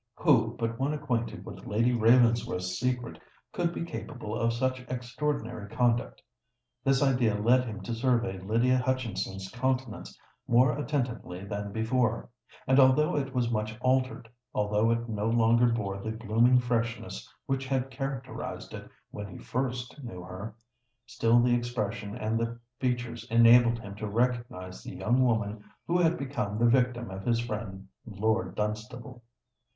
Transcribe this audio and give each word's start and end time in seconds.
Who 0.15 0.55
but 0.57 0.79
one 0.79 0.93
acquainted 0.95 1.45
with 1.45 1.67
Lady 1.67 1.93
Ravensworth's 1.93 2.75
secret 2.79 3.19
could 3.51 3.71
be 3.71 3.85
capable 3.85 4.35
of 4.35 4.51
such 4.51 4.79
extraordinary 4.89 5.69
conduct? 5.69 6.23
This 6.83 7.03
idea 7.03 7.35
led 7.35 7.65
him 7.65 7.81
to 7.81 7.93
survey 7.93 8.39
Lydia 8.39 8.79
Hutchinson's 8.79 9.51
countenance 9.51 10.17
more 10.47 10.75
attentively 10.75 11.45
than 11.45 11.71
before;—and, 11.71 12.79
although 12.79 13.15
it 13.15 13.35
was 13.35 13.51
much 13.51 13.77
altered,—although 13.79 14.89
it 14.89 15.07
no 15.07 15.27
longer 15.29 15.67
bore 15.67 15.99
the 15.99 16.09
blooming 16.09 16.57
freshness 16.57 17.31
which 17.45 17.67
had 17.67 17.91
characterised 17.91 18.73
it 18.73 18.89
when 19.11 19.27
he 19.27 19.37
first 19.37 20.03
knew 20.03 20.23
her,—still 20.23 21.39
the 21.43 21.53
expression 21.53 22.15
and 22.17 22.39
the 22.39 22.59
features 22.79 23.25
enabled 23.29 23.77
him 23.77 23.93
to 23.97 24.07
recognise 24.07 24.81
the 24.81 24.95
young 24.95 25.23
woman 25.23 25.63
who 25.85 25.99
had 25.99 26.17
become 26.17 26.57
the 26.57 26.65
victim 26.65 27.11
of 27.11 27.23
his 27.23 27.39
friend 27.41 27.87
Lord 28.07 28.55
Dunstable. 28.55 29.21